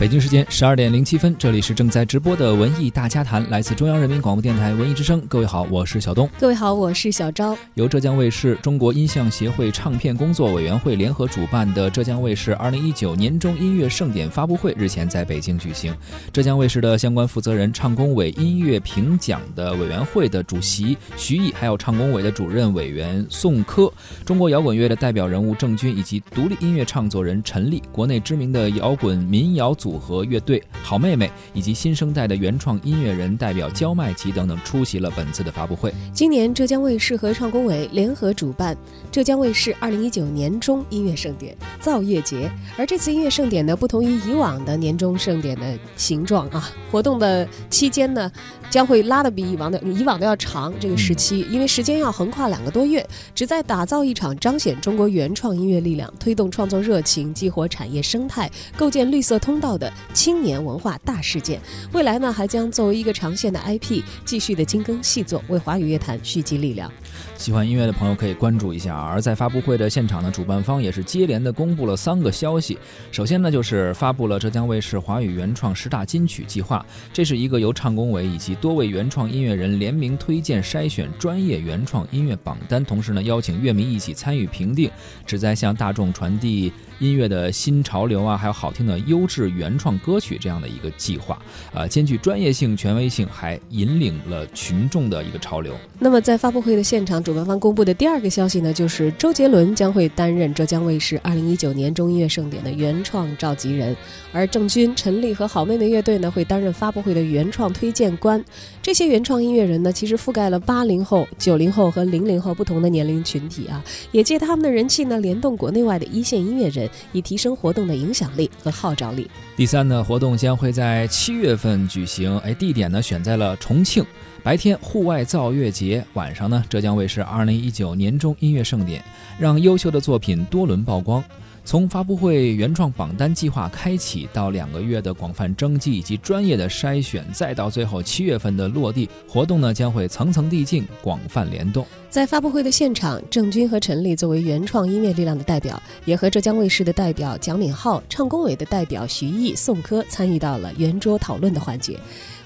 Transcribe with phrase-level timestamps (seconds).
[0.00, 5.20] 北京时间十二点零七分，这里是正在直播的文艺大家谈，来自中央人民广播电台文艺之声。
[5.28, 6.26] 各位好，我是小东。
[6.38, 7.54] 各位好，我是小昭。
[7.74, 15.94] 由浙江卫视、中国音像协会唱片工作委员会联合主办的浙江卫视二零一九年中音乐盛典发布会日前在北京举行。
[16.32, 23.92] 浙江卫视的相关负责人、唱工委音乐评奖的委员会的主席徐毅，还有唱工委的主任委员宋柯，
[24.24, 29.89] 中国摇滚乐的代表人物郑钧，以及独立音乐创作人陈粒，国内知名的摇滚民谣组。
[29.90, 35.92] 组合乐队好妹妹以及新生代的原创音乐人代表焦迈奇等等出席了本次的发布会。
[36.14, 38.76] 今年浙江卫视和唱工委联合主办
[39.10, 48.30] 浙江卫视二零一九年中音乐盛典造乐节，而这次音乐盛典呢，不同于以往的年终盛典的形状啊，活动的期间呢，
[48.68, 59.70] 将会拉的比以往的以往的要长这个时期，因为时间要横跨两个多月，旨在打造一场彰显中国原创音乐力量、推动创作热情、激活产业生态、构建绿色通道。
[59.80, 61.58] 的青年文化大事件，
[61.92, 66.92] 未来呢还将作为一个长线的 IP，继续的精耕细作，为华语乐坛蓄积力量。
[67.40, 68.94] 喜欢音乐的朋友可以关注一下。
[68.94, 72.76] 而在发布会的现场呢，主办方也是接连的公布了三个消息。
[73.10, 84.90] 首先呢，就是发布了浙江卫视华语原创十大金曲计划，这是一个由唱工委以及多位原创音乐人联名推荐筛选专业原创音乐榜单，同时呢邀请乐迷一起参与评定，
[85.24, 91.40] 旨在向大众传递音乐的新潮流啊，还有好听的优质原创歌曲这样的一个计划。
[91.72, 95.74] 呃，兼具专业性、权威性，还引领了群众的一个潮流。
[95.98, 97.24] 那么在发布会的现场。
[97.30, 103.96] 主办方公布的第二个消息呢，就是周杰伦将会担任浙江卫视二零一九年中音乐盛典的原创召集人，
[104.32, 108.44] 而郑钧、陈粒和好妹妹乐队呢会担任发布会的原创推荐官。
[108.82, 119.30] 这些原创音乐人呢，其实覆盖了八零后、九零后和零零后不同的年龄群体啊，也借他们的人气呢，联动国内外的一线音乐人，以提升活动的影响力和号召力。
[119.56, 124.04] 第三呢，活动将会在七月份举行，哎，地点呢选在了重庆。
[124.42, 129.04] 白天户外造乐节，晚上呢，浙江卫视二零一九年中音乐盛典，
[129.38, 131.22] 让优秀的作品多轮曝光。
[131.62, 141.86] 从发布会原创榜单计划开启，到两个月的广泛征集以及专业的筛选，再到最后七月份的落地，活动呢将会层层递进，广泛联动。
[142.08, 151.96] 在发布会的现场，郑钧和陈粒作为原创音乐力量的代表，也和浙江卫视的代表蒋敏浩、唱工委的代表徐毅、宋柯参与到了圆桌讨论的环节。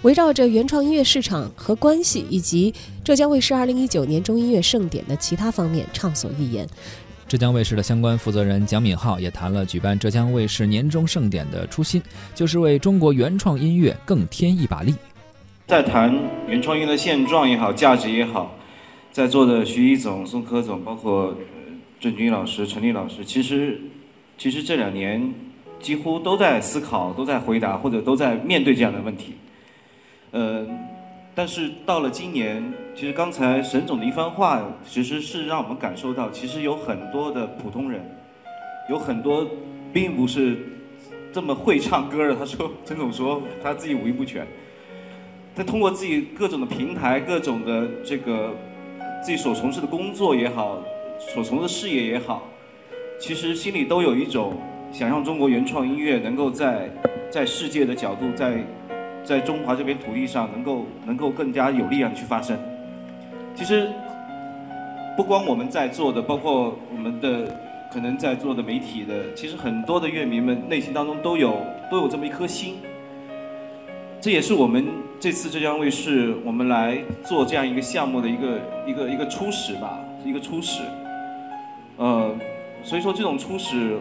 [0.05, 2.73] 围绕着原创音乐市场和关系，以及
[3.03, 6.69] 浙江卫视二零一九年中音乐盛典的其他方面畅所欲言。
[7.27, 12.03] 浙江卫视的相关负责人蒋敏浩也谈了举办浙江卫视年终盛典的初心，
[12.35, 14.95] 就是为中国原创音乐更添一把力。
[15.67, 16.15] 在谈
[16.47, 18.55] 原创音乐的现状也好，价值也好，
[19.11, 21.35] 在座的徐一总、宋柯总，包括
[21.99, 23.81] 郑钧老师、陈立老师，其实，
[24.37, 25.33] 其实这两年
[25.81, 29.33] 几乎都在思考、都在回答，或者都在面对这样的问题。
[30.35, 30.67] 呃，
[31.33, 32.61] 但是到了今年，
[32.93, 38.01] 其实刚才沈总的一番话，其实是让我们感受到，其实有很多的普通人，
[38.91, 39.47] 有很多
[39.93, 40.59] 并不是
[41.33, 42.35] 这么会唱歌的。
[42.35, 44.45] 他说，陈总说他自己五音不全，
[45.55, 48.53] 他通过自己各种的平台、各种的这个
[49.23, 50.83] 自己所从事的工作也好，
[51.33, 52.43] 所从事的事业也好，
[53.21, 54.55] 其实心里都有一种
[54.91, 56.91] 想让中国原创音乐能够在
[57.31, 58.59] 在世界的角度在。
[59.25, 62.57] 在中华这片土地上，能够能够更加有力量去发声。
[63.55, 63.89] 其实，
[65.17, 67.57] 不光我们在座的，包括我们的
[67.93, 71.57] 可能在座的媒体的，其实很多的乐迷们内心当中都有
[71.91, 72.77] 都有这么一颗心。
[74.21, 74.87] 这也是我们
[75.21, 80.83] 这次浙江卫视我们来做这样一个项目的一个一个一个初始吧，一个初始。
[81.97, 82.35] 呃，
[82.83, 83.99] 所以说这种初始，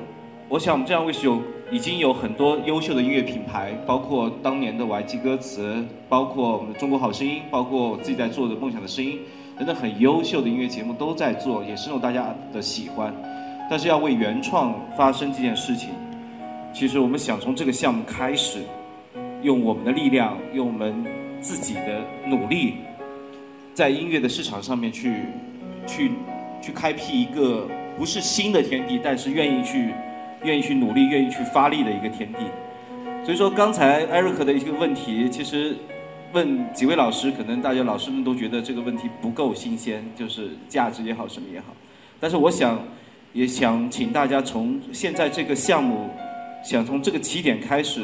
[0.53, 1.41] 我想我们浙江卫视有。
[1.71, 5.73] 已经有很多优秀的音乐品牌，包括当年的《我爱记歌词》，
[6.07, 9.21] 包括我们的《中国好声音》，包括我自己在做的《梦想的声音》
[9.57, 13.11] 等等很优秀的音乐节目都在做，也深受大家的喜欢。
[13.67, 15.89] 但是要为原创发生这件事情，
[16.71, 18.59] 其实我们想从这个项目开始，
[19.41, 20.93] 用我们的力量，用我们
[21.41, 22.75] 自己的努力，
[23.73, 25.23] 在音乐的市场上面去，
[25.87, 26.11] 去，
[26.61, 27.67] 去开辟一个
[27.97, 29.89] 不是新的天地，但是愿意去。
[30.43, 32.39] 愿意去努力、愿意去发力的一个天地。
[33.23, 35.75] 所以说，刚才艾瑞克的一个问题，其实
[36.33, 41.67] 问几位老师，可能大家老师们都觉得这个问题不够新鲜，就是价值也好，什么也好。
[42.19, 42.77] 但是我想，
[43.31, 46.09] 也想请大家从现在这个项目，
[46.63, 48.01] 想从这个起点开始，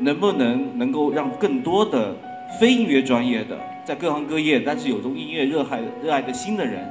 [0.00, 2.16] 能不能能够让更多的
[2.58, 6.84] 非音乐专业的，在各行各业但是有种音乐热爱热爱的心的人，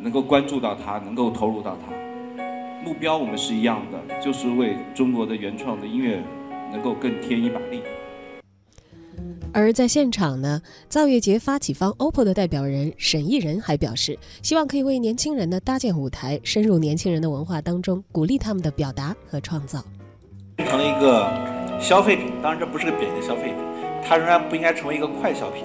[0.00, 2.05] 能够关注到它，能够投入到它。
[2.86, 6.22] 目标我们是一样的，就是为中国的原创的音乐
[6.70, 7.82] 能够更添一把力。
[9.52, 19.82] 而在现场呢，造乐节发起方 OPPO 的代表人沈义仁还表示，希望可以为年轻人呢搭建舞台，深入年轻人的文化当中，鼓励他们的表达和创造。
[20.58, 21.28] 成了一个
[21.80, 23.56] 消费品，当然这不是个贬义的消费品，
[24.04, 25.64] 它仍然不应该成为一个快消品。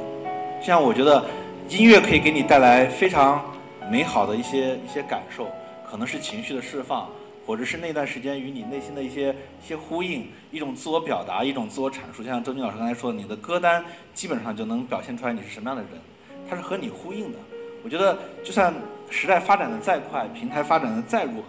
[0.60, 1.24] 像我觉得
[1.70, 3.46] 音乐可以给你带来非常
[3.92, 5.46] 美好的一些一些感受，
[5.92, 7.10] 可能是情绪的释放。
[7.44, 12.22] 或者是那段时间与你内心的一些一些呼应，一种自我表达，一种自我阐述。
[12.22, 13.84] 就像周军老师刚才说的，你的歌单
[14.14, 16.00] 基本上就能表现出来你是什么样的人，
[16.48, 17.40] 它是和你呼应的。
[17.84, 18.72] 我觉得，就算
[19.10, 21.48] 时代发展的再快，平台发展的再如何，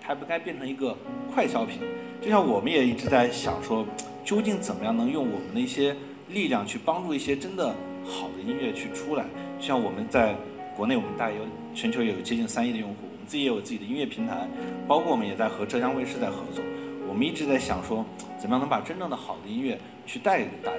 [0.00, 0.96] 它不该变成一个
[1.32, 1.78] 快消品。
[2.22, 3.86] 就像我们也一直在想说，
[4.24, 5.94] 究竟怎么样能用我们的一些
[6.30, 7.68] 力量去帮助一些真的
[8.02, 9.26] 好的音乐去出来？
[9.60, 10.34] 像我们在
[10.74, 11.36] 国内，我们大约
[11.74, 12.96] 全球也有接近三亿的用户。
[13.24, 14.48] 自己也有自己的音乐平台，
[14.86, 16.62] 包括我们也在和浙江卫视在合作。
[17.08, 18.04] 我们一直在想说，
[18.38, 20.78] 怎么样能把真正的好的音乐去带给大家。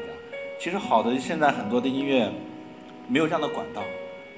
[0.59, 2.29] 其实好的，现在很多的音乐
[3.07, 3.81] 没有这样的管道，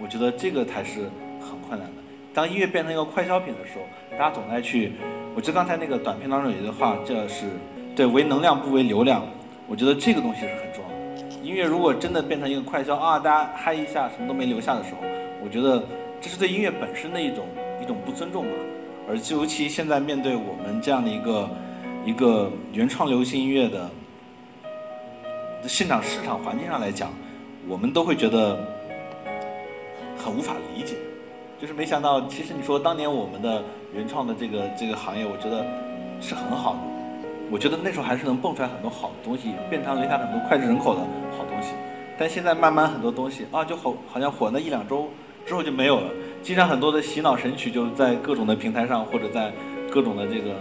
[0.01, 1.09] 我觉得这个才是
[1.39, 2.01] 很困难的。
[2.33, 4.91] 当音乐变成一个快消品的时候，大家总在去。
[5.35, 7.45] 我记得刚才那个短片当中有一句话，叫是
[7.95, 9.23] “对，为能量不为流量”。
[9.67, 11.35] 我觉得这个东西是很重要的。
[11.43, 14.97] 音乐如果真的变成一个快消啊，大家嗨一下，什么都没留下的时候，
[15.43, 15.83] 我觉得
[16.21, 17.47] 这是对音乐本身的一种。
[17.81, 18.51] 一种不尊重吧，
[19.07, 21.49] 而尤其现在面对我们这样的一个
[22.05, 23.89] 一个原创流行音乐的
[25.67, 27.09] 现场市场环境上来讲，
[27.67, 28.57] 我们都会觉得
[30.17, 30.95] 很无法理解。
[31.59, 33.63] 就是没想到，其实你说当年我们的
[33.93, 35.65] 原创的这个这个行业，我觉得
[36.21, 36.79] 是很好的。
[37.49, 41.01] 我觉得那时候还是能蹦出来很多好的东西，变成留下很多脍炙人口的
[41.37, 41.73] 好东西。
[42.19, 45.09] 但现在慢慢很多东西啊，就好好像火那一两周
[45.47, 46.11] 之后就没有了。
[46.43, 49.51] 经常很多的洗脑神曲就是在各种的平台上，或者在
[49.89, 50.55] 各种的这个，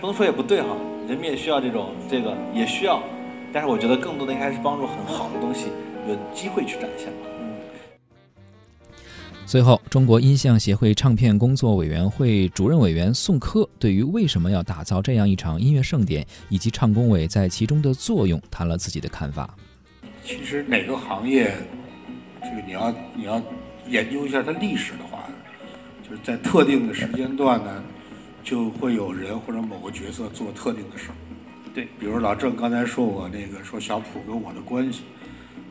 [0.00, 0.68] 不能说也不对哈，
[1.08, 3.02] 人们也需要这种这个也需要，
[3.52, 5.68] 但是我觉得更多的应该是帮助很好的东西
[6.06, 9.00] 有机会去展现吧。
[9.46, 19.54] 最后，中国音像协会唱片工作委员会主任委员宋柯对于为什么要打造这样一场音乐盛典，以及唱工委在其中的作用，谈了自己的看法。
[20.24, 21.52] 其实哪个行业，
[22.42, 23.42] 这个你要你要。
[23.90, 25.24] 研究一下它历史的话，
[26.02, 27.82] 就是在特定的时间段呢，
[28.42, 31.14] 就会有人或者某个角色做特定的事儿。
[31.74, 35.02] 对，比如老郑刚才说我那个说小普跟我的关系，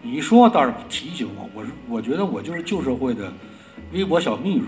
[0.01, 3.31] 你一说倒是提醒我，我我觉得我就是旧社会的
[3.91, 4.65] 微博小秘书、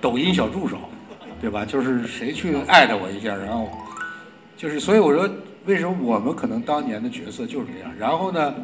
[0.00, 0.78] 抖音小助手，
[1.40, 1.64] 对吧？
[1.64, 3.70] 就是谁去艾特我一下，然后
[4.56, 5.28] 就是所以我说
[5.66, 7.90] 为什么我们可能当年的角色就是这样。
[7.98, 8.54] 然后呢，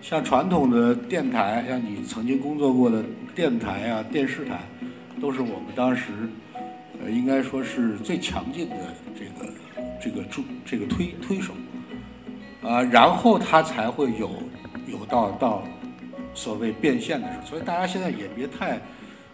[0.00, 3.02] 像传统的电台，像你曾经工作过的。
[3.34, 4.60] 电台啊，电视台，
[5.18, 6.12] 都是我们当时，
[7.02, 8.76] 呃，应该说是最强劲的
[9.18, 9.50] 这个
[9.98, 11.54] 这个助这个推推手，
[12.62, 14.30] 啊，然后他才会有
[14.86, 15.64] 有到到
[16.34, 17.46] 所谓变现的时候。
[17.46, 18.78] 所以大家现在也别太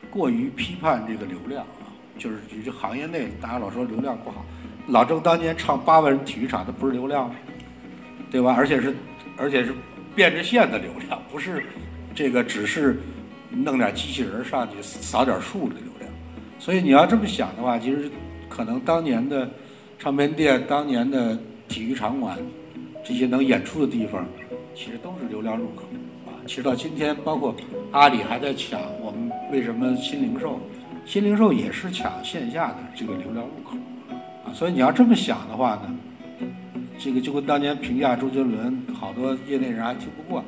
[0.08, 4.46] 过于批判这个流量啊，就是这行业内大家老说流量不好。
[4.88, 7.30] 老郑当年唱八万人体育场，他不是流量，
[8.30, 8.54] 对吧？
[8.56, 8.94] 而且是
[9.36, 9.74] 而且是
[10.14, 11.64] 变着线的流量，不是
[12.14, 12.98] 这个只是。
[13.50, 16.12] 弄点机器人上去扫点数的流量，
[16.58, 18.10] 所以你要这么想的话，其实
[18.46, 19.48] 可能当年的
[19.98, 21.34] 唱片店、当年的
[21.66, 22.36] 体育场馆
[23.02, 24.28] 这些能演出的地方，
[24.74, 25.84] 其实都是流量入口
[26.26, 26.36] 啊。
[26.46, 27.56] 其实到今天，包括
[27.90, 30.60] 阿里还在抢我们为什么新零售，
[31.06, 33.78] 新零售也是抢线下的这个流量入口。
[34.52, 35.94] 所以你要这么想的话呢，
[36.98, 40.44] 这个就跟当年评价周杰伦，好多业内人还听不惯。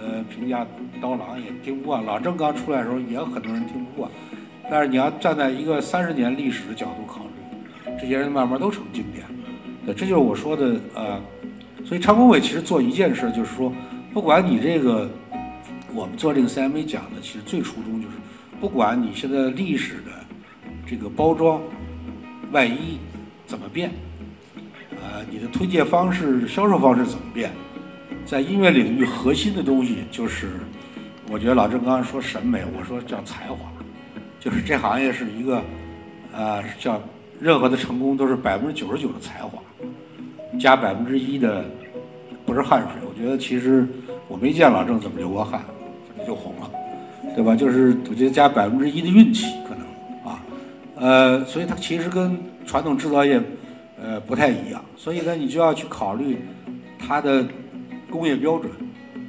[0.00, 0.66] 呃，评价
[1.00, 4.10] 刀郎也听不惯，老郑刚出来的时候也有很多人听不惯，
[4.70, 9.26] 但是你要站在一个三十年历史的角度考虑，这些人慢慢都成经典。
[9.84, 11.20] 对，这就是我说的呃，
[11.84, 13.72] 所以常工委其实做一件事，就是说，
[14.12, 15.10] 不管你这个
[15.92, 18.14] 我们做这个 CMA 讲的，其实最初衷就是，
[18.60, 20.12] 不管你现在历史的
[20.86, 21.60] 这个包装
[22.52, 22.98] 外衣
[23.48, 23.90] 怎么变，
[24.90, 27.50] 呃，你的推荐方式、销售方式怎么变。
[28.26, 30.50] 在音乐领域，核心的东西就是，
[31.30, 33.72] 我觉得老郑刚刚说审美，我说叫才华，
[34.38, 35.62] 就是这行业是一个，
[36.30, 37.00] 呃，叫
[37.40, 39.58] 任何的成功都是百分之九十九的才华，
[40.60, 41.64] 加百分之一的
[42.44, 43.08] 不是汗水。
[43.08, 43.88] 我觉得其实
[44.28, 45.64] 我没见老郑怎么流过汗，
[46.26, 46.70] 就红了，
[47.34, 47.56] 对吧？
[47.56, 49.46] 就是我觉得加百分之一的运气，
[50.98, 53.40] 呃，所以它其实跟传统制造业
[54.02, 56.38] 呃不太一样，所以呢，你就要去考虑
[56.98, 57.46] 它的。
[58.10, 58.72] 工业标准，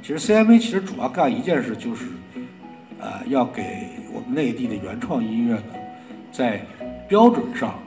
[0.02, 2.06] 其实 CMA 其实主要干一件事，就是，
[2.98, 5.74] 呃，要给我们内地的原创音乐呢，
[6.32, 6.64] 在
[7.06, 7.78] 标准上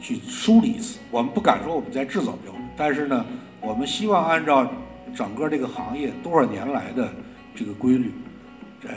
[0.00, 1.00] 去梳理一次。
[1.10, 3.26] 我们不敢说我们在制造标准，但是呢，
[3.60, 4.70] 我们希望按照
[5.16, 7.12] 整个这个行业多少年来的
[7.52, 8.12] 这个规律，
[8.80, 8.90] 在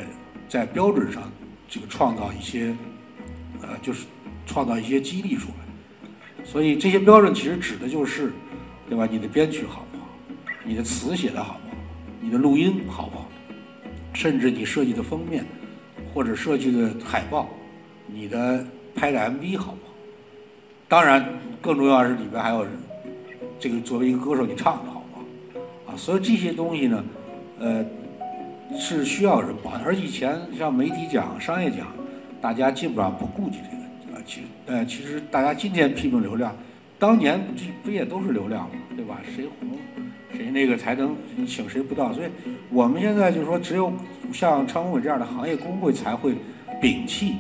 [0.47, 1.23] 在标准上
[1.67, 2.75] 这个创造一些，
[3.59, 4.05] 呃，就是
[4.45, 6.43] 创造一些激励出来。
[6.45, 8.33] 所以这些标准其实指的就是，
[8.89, 9.07] 对吧？
[9.09, 10.03] 你的编曲好不好？
[10.63, 11.75] 你的词写的好不好？
[12.19, 13.29] 你的录音好不好？
[14.13, 15.45] 甚至你设计的封面，
[16.13, 17.49] 或者设计的海报，
[18.07, 19.93] 你的拍的 MV 好不好？
[20.87, 21.25] 当然，
[21.61, 22.67] 更重要的是里边还有
[23.59, 25.93] 这个作为一个歌手，你唱的好不好？
[25.93, 27.03] 啊，所以这些东西呢，
[27.59, 27.85] 呃，
[28.77, 29.71] 是需要人保。
[29.83, 31.87] 而以前像媒体奖、商业奖，
[32.41, 33.82] 大家基本上不顾及这个。
[34.23, 36.55] 啊，其实，呃，其实大家今天批评流量，
[36.97, 37.53] 当年不
[37.83, 38.75] 不也都是流量吗？
[38.95, 39.19] 对吧？
[39.35, 39.77] 谁红？
[40.35, 41.15] 谁那个才能
[41.45, 42.27] 请谁不到，所以
[42.71, 43.93] 我们现在就是说，只有
[44.31, 46.33] 像昌工委这样的行业工会才会
[46.81, 47.35] 摒弃，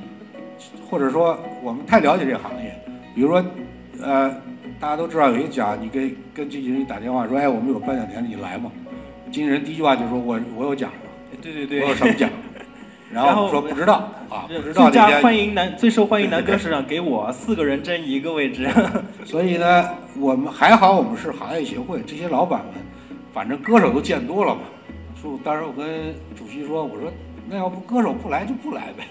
[0.89, 2.75] 或者说我们太了解这个行业。
[3.15, 3.43] 比如说，
[4.01, 4.29] 呃，
[4.79, 8.71] 大家都知道有一个奖，你跟跟经纪人打电话说，哎，我们有颁奖典礼，你来嘛？
[9.31, 11.09] 经纪人第一句话就说，我我有奖吗？
[11.41, 12.29] 对对对，我有什么奖？
[13.13, 14.89] 然后说不知道啊，不知道。
[14.89, 18.67] 最佳欢迎男最受欢迎男歌手奖给我四个人争一个位置。
[19.23, 19.87] 所以呢，
[20.19, 22.83] 我们还好，我们是行业协会，这些老板们，
[23.31, 24.61] 反正歌手都见多了嘛。
[25.21, 27.11] 说当时我跟主席说，我说
[27.47, 29.07] 那要不歌手不来就不来呗，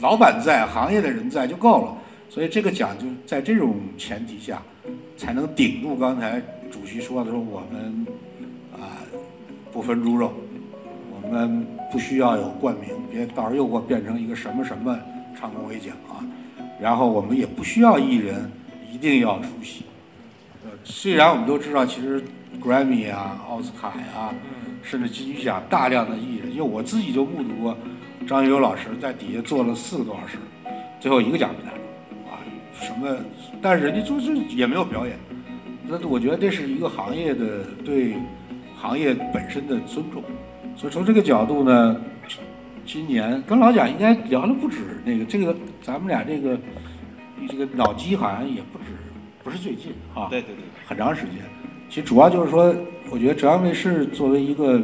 [0.00, 1.96] 老板在，行业的人在就够了。
[2.28, 4.60] 所以这个奖就在这种前提下，
[5.16, 6.42] 才能顶住刚才
[6.72, 8.06] 主席说的说我们
[8.72, 8.98] 啊
[9.72, 10.32] 不分猪肉。
[11.24, 14.96] 我们不需要有冠名，别到时候又给我变成一个什么什么
[15.34, 16.20] 唱功委奖啊。
[16.78, 18.50] 然后我们也不需要艺人
[18.92, 19.84] 一定要出席。
[20.64, 22.22] 呃，虽然我们都知道，其实
[22.62, 24.34] Grammy 啊、奥斯卡呀，
[24.82, 27.76] 甚至金曲奖大量的艺人，因为我自己就目睹过
[28.26, 30.36] 张学友老师在底下坐了四个多小时，
[31.00, 31.70] 最后一个奖没拿
[32.30, 32.38] 啊。
[32.80, 33.16] 什么？
[33.62, 35.18] 但是人家就是也没有表演。
[35.86, 38.14] 那我觉得这是一个行业的对
[38.76, 40.22] 行业本身的尊重。
[40.76, 41.96] 所以从这个角度呢，
[42.84, 46.58] 今年跟老蒋应该聊了不止那个这个，咱们俩这个
[47.48, 48.84] 这个脑机好像也不止，
[49.42, 51.36] 不是最近啊，对对对，很长时间。
[51.88, 52.74] 其实主要就是说，
[53.10, 54.82] 我觉得浙江卫视作为一个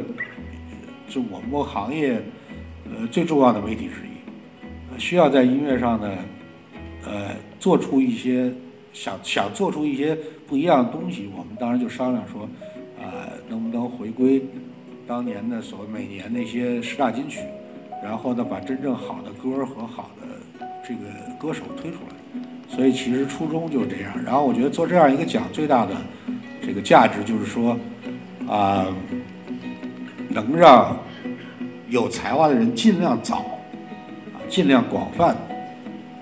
[1.07, 2.21] 就我们行业
[2.85, 6.09] 呃最重要的媒体之一，需要在音乐上呢，
[7.05, 8.51] 呃，做出一些
[8.93, 10.17] 想想做出一些
[10.47, 11.29] 不一样的东西。
[11.35, 12.43] 我们当然就商量说，
[12.97, 14.41] 啊，能不能回归。
[15.07, 17.41] 当年的所谓每年那些十大金曲，
[18.01, 20.27] 然后呢，把真正好的歌和好的
[20.87, 21.01] 这个
[21.37, 22.41] 歌手推出来，
[22.73, 24.13] 所以其实初衷就是这样。
[24.23, 25.95] 然后我觉得做这样一个奖最大的
[26.65, 27.77] 这个价值就是说，
[28.47, 28.87] 啊，
[30.29, 30.95] 能让
[31.89, 33.37] 有才华的人尽量早，
[34.33, 35.35] 啊，尽量广泛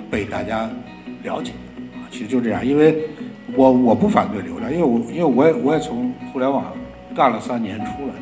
[0.09, 0.67] 被大家
[1.21, 1.51] 了解，
[1.93, 2.65] 啊，其实就这样。
[2.65, 3.03] 因为
[3.55, 6.74] 我我不反对流量，因为我因为我也我也从互联网
[7.13, 8.13] 干了三年出来。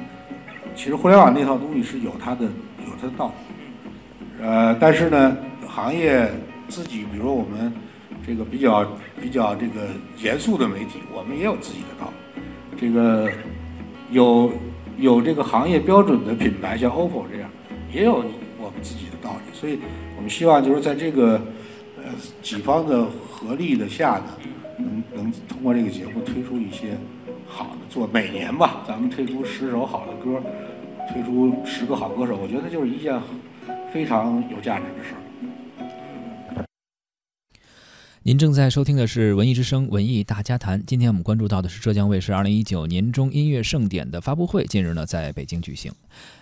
[0.77, 5.35] 其实互联网那套东西是有它的有它的道理，呃，但是呢，
[5.67, 6.31] 行业
[6.69, 7.73] 自己，比如说我们
[8.25, 8.87] 这个比较
[9.19, 9.87] 比较这个
[10.21, 12.41] 严肃的媒体，我们也有自己的道理。
[12.79, 13.27] 这个
[14.11, 14.53] 有
[14.99, 17.49] 有这个行业标准的品牌，像 OPPO 这样，
[17.91, 18.23] 也有
[18.59, 19.59] 我们自己的道理。
[19.59, 19.79] 所以
[20.15, 21.41] 我们希望就是在这个
[21.97, 22.03] 呃
[22.43, 24.25] 几方的合力的下呢，
[24.77, 26.95] 能能通过这个节目推出一些。
[27.47, 30.41] 好的，做每年吧，咱们推出十首好的歌，
[31.11, 33.19] 推出十个好歌手，我觉得就是一件
[33.91, 35.21] 非常有价值的事儿。
[38.23, 45.89] 您正在收听的是《文艺之声·文艺大家谈》，今天我们关注到的是浙江卫视二零一九年中音乐盛典的发布会，近日呢在北京举行。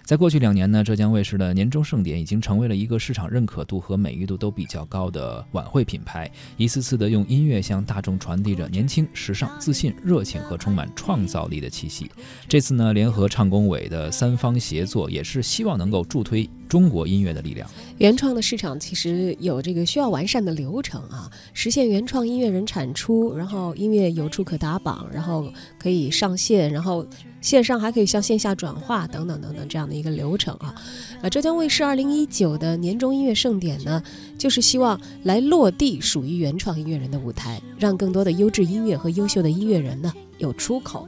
[0.06, 12.12] 在过去两年呢，浙江卫视的年终盛典已经成为了一个市场认可度和美誉度都比较高的晚会品牌，一次次的用音乐向大众传递着年轻、时尚、自信、热情和充满创造力的气息。
[12.48, 17.68] 这次呢，联合唱工委的三方协作，也是希望能够助推中国音乐的力量。
[17.98, 27.04] 原创的市场其实有这个需要完善的流程啊，实现原创音乐人产出，然后音乐有处可打榜，然后可以上线，然后。
[27.46, 30.74] 线上还可以向线下转化等等等等这样的一个流程啊，
[31.22, 34.02] 呃，浙江卫视二零一九的年终音乐盛典呢，
[34.36, 41.08] 就是希望来落地属于原创音乐人的舞台，让更多的优质音乐和优秀的音乐人呢有出口。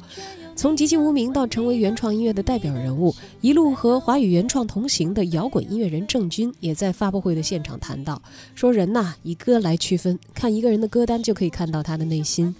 [0.56, 8.22] 从籍籍无名到成为原创音乐的代表人物，一路和华语原创同行的摇滚音乐人郑钧也在发布会的现场谈到，
[8.54, 12.56] 说人呐以歌来区分，看一个人的歌单就可以看到他的内心。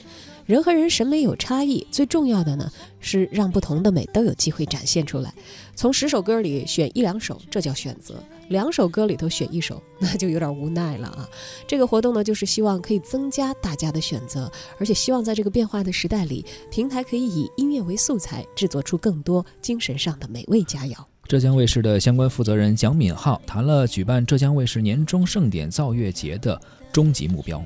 [0.48, 5.34] 人和人审美有差异，最重要的呢是让不同的美都有机会展现出来。
[5.76, 8.16] 从十首歌里选一两首，这叫选择；
[8.48, 11.30] 两首歌里头选一首，那就有点无奈了啊。
[11.68, 14.50] 这个活动呢，就是希望可以增加大家的选择，
[14.80, 20.96] 而且希望在这个变化的时代里，平台可以以音乐为素材，制作出更多精神上的美味佳肴。
[21.28, 26.58] 浙江卫视的相关负责人蒋敏浩谈了举办浙江卫视年终盛典造月节的
[26.94, 27.62] 终极目标。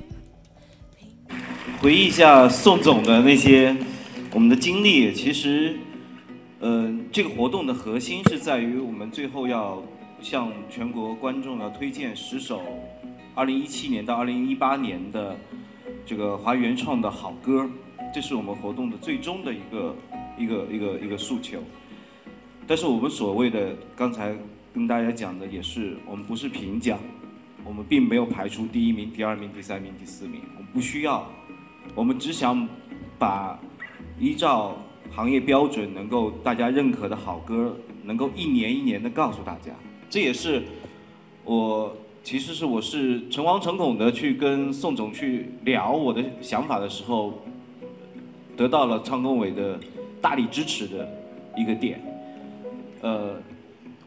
[1.82, 3.76] 回忆一下宋总的那些
[4.32, 5.74] 我们的经历，其实，
[6.60, 9.82] 呃，这个活动的核心是在于我们最后要
[10.20, 12.62] 向全国观众要推荐十首
[13.34, 15.36] 2017年到2018年的
[16.06, 17.68] 这个华语原创的好歌，
[18.14, 19.96] 这是我们活动的最终的一个
[20.38, 21.58] 一个一个一个诉求。
[22.64, 24.32] 但是我们所谓的刚才
[24.72, 26.96] 跟大家讲的也是，我们不是评奖，
[27.64, 31.28] 我们并没有排除第一名、第二名、第三名、第四名，我们不需要。
[31.94, 32.66] 我们只想
[33.18, 33.58] 把
[34.18, 34.76] 依照
[35.10, 39.72] 行业标准能够大家认可的好歌，能够一年一年的告诉大家。
[40.08, 40.62] 这也是
[41.44, 47.34] 我其实是我是诚惶诚恐的去跟宋总去聊我的想法的时候，
[48.56, 49.78] 得到了唱工委的
[50.20, 51.06] 大力支持的
[51.56, 52.00] 一个点。
[53.02, 53.34] 呃，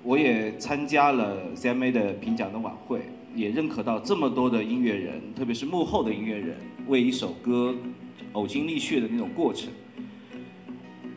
[0.02, 3.02] 我也参加了 CMA 的评奖的晚会，
[3.36, 6.58] 也认可到这么多的音乐人，特别是幕后的音乐人。
[6.88, 7.76] 为一首歌
[8.34, 9.70] 呕心沥血的那种过程，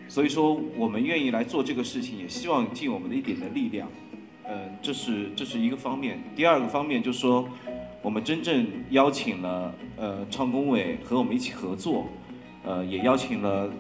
[0.09, 3.89] 所以说我们愿意来做这个事情，也希望尽我们的一点的力量。
[4.45, 6.23] 嗯，这是这是一个方面。
[6.35, 7.47] 第二个方面就是说，
[8.01, 12.09] 我们真正邀请了呃唱工委和我们一起合作，
[12.65, 13.71] 呃也邀请了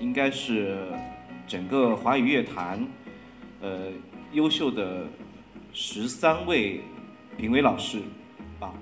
[0.00, 0.76] 应该是
[1.46, 2.86] 整个华语乐坛
[3.62, 3.86] 呃
[4.32, 5.06] 优秀的
[5.72, 6.80] 十三位
[7.38, 8.00] 评委老师。
[8.60, 8.74] 啊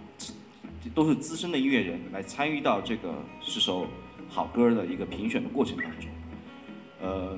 [0.94, 3.86] 都是资深的音乐人来参与到这个十首
[4.28, 6.10] 好歌的一个评选的过程当中，
[7.02, 7.36] 呃，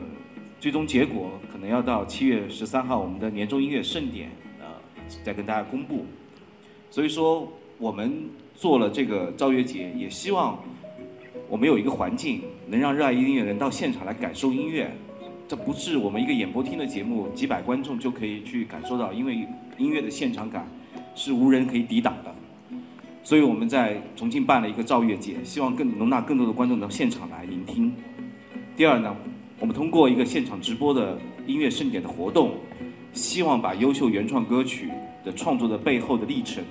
[0.61, 4.31] 最终结果可能要到七月十三号我们的年终音乐盛典
[4.61, 4.67] 呃
[5.23, 6.07] 再跟大家公布。
[6.91, 10.59] 所以说我们做了这个造乐节，也希望
[11.49, 14.91] 我们有一个环境能让热爱音乐的人到现场来感受音乐。
[15.47, 19.47] 这不是我们一个演播厅的节目，几百观众就可以去感受到，因为
[19.79, 20.69] 音乐的现场感
[21.15, 22.28] 是无人可以抵挡的。
[23.29, 27.93] 所以我们在重庆办了一个造乐节，希望更容纳更多的观众到现场来聆听。
[28.75, 29.15] 第二呢，
[29.61, 32.55] 我们通过一个现场直播的音乐盛典的活动，
[33.13, 34.89] 希望把优秀原创歌曲
[35.27, 36.65] 的创作的背后的历程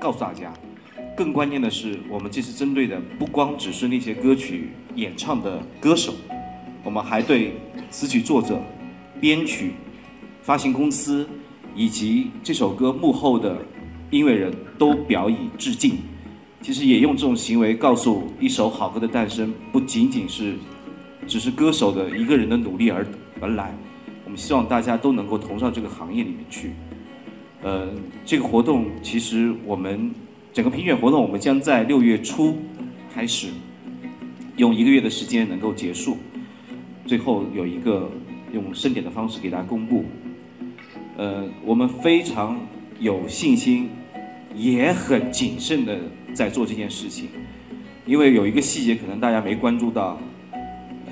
[0.00, 0.52] 告诉大家。
[1.16, 6.14] 更关键的是，我们这次针对的不光只是那些歌曲演唱的歌手，
[6.84, 7.54] 我们还对
[7.90, 8.62] 词曲作者、
[9.20, 9.72] 编曲、
[10.42, 11.28] 发行公司
[11.74, 13.58] 以及这首歌幕后的。
[14.10, 15.98] 音乐人都表以致敬，
[16.60, 20.54] 其实也用这种行为告诉一首好歌的诞生，不仅仅是
[21.26, 23.06] 只是歌手的一个人的努力而
[23.40, 23.74] 而来。
[24.24, 26.70] 我们希望大家都能够投上这个行业里面去。
[27.62, 27.88] 呃，
[28.24, 30.10] 这个活动其实我们
[30.52, 32.56] 整个评选活动，我们将在六月初
[33.12, 33.48] 开始，
[34.56, 36.16] 用一个月的时间能够结束，
[37.06, 38.10] 最后有一个
[38.52, 40.04] 用盛典的方式给大家公布。
[41.16, 42.58] 呃，我们非常
[42.98, 43.90] 有信心。
[44.56, 45.98] 也很谨慎的
[46.32, 47.28] 在做这件事情，
[48.06, 50.16] 因为有一个细节可能大家没关注到，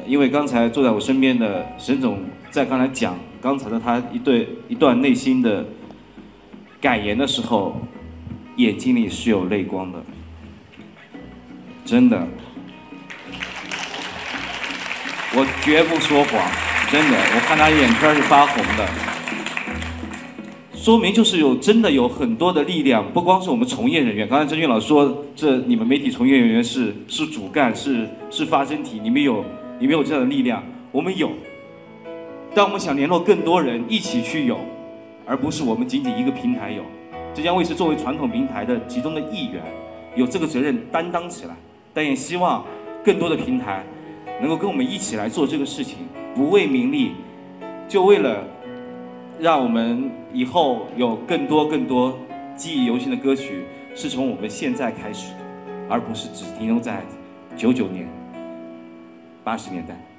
[0.06, 2.20] 因为刚才坐在我身边的沈总
[2.52, 5.66] 在刚才讲刚才的他一对一段内心的
[6.80, 7.82] 感言的时候，
[8.58, 9.98] 眼睛里是有泪光的，
[11.84, 12.28] 真的，
[15.34, 16.48] 我绝不说谎，
[16.92, 19.11] 真的，我看他眼圈是发红的。
[20.82, 24.26] 说明就是有真的有很多的力量，不光是我们从业人员。
[24.26, 29.44] 刚才曾俊老师说，这你们媒体从业人员是是主干，是是发声体，你们有
[29.78, 31.30] 你们有这样的力量，我们有。
[32.52, 34.58] 但我们想联络更多人一起去有，
[35.24, 36.82] 而不是我们仅仅一个平台有。
[37.32, 39.62] 浙江卫视作为传统平台的其中的一员，
[40.16, 41.54] 有这个责任担当起来。
[41.94, 42.64] 但也希望
[43.04, 43.84] 更多的平台
[44.40, 45.98] 能够跟我们一起来做这个事情，
[46.34, 47.12] 不为名利，
[47.86, 48.42] 就为了。
[49.42, 52.16] 让我们以后有更多更多
[52.54, 55.38] 记忆犹新的歌曲，是从我们现在开始的，
[55.90, 57.02] 而不是只停留在
[57.56, 58.06] 九九年、
[59.42, 60.11] 八十年代。